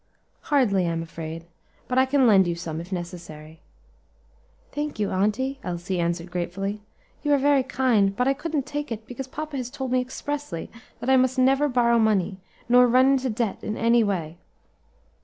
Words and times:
"Hardly, 0.49 0.87
I'm 0.87 1.03
afraid; 1.03 1.45
but 1.87 1.99
I 1.99 2.07
can 2.07 2.25
lend 2.25 2.47
you 2.47 2.55
some, 2.55 2.81
if 2.81 2.91
necessary." 2.91 3.59
"Thank 4.71 4.97
you, 4.99 5.11
auntie," 5.11 5.59
Elsie 5.63 5.99
answered 5.99 6.31
gratefully, 6.31 6.81
"you 7.21 7.31
are 7.33 7.37
very 7.37 7.61
kind; 7.61 8.15
but 8.15 8.27
I 8.27 8.33
couldn't 8.33 8.65
take 8.65 8.91
it, 8.91 9.05
because 9.05 9.27
papa 9.27 9.57
has 9.57 9.69
told 9.69 9.91
me 9.91 10.01
expressly 10.01 10.71
that 11.01 11.09
I 11.11 11.17
must 11.17 11.37
never 11.37 11.69
borrow 11.69 11.99
money, 11.99 12.39
nor 12.67 12.87
run 12.87 13.11
into 13.11 13.29
debt 13.29 13.63
in 13.63 13.77
any 13.77 14.03
way." 14.03 14.37